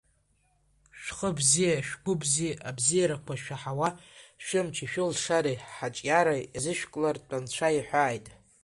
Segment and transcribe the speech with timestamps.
[1.01, 3.89] Шәхы бзиа, шәгәы бзиа, абзиарақәа шәаҳауа,
[4.45, 8.25] шәымчи шәылшареи ҳаҿиара иазышәклартә Анцәа иҳәааит!